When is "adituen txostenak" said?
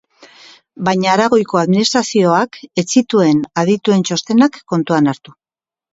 3.65-4.59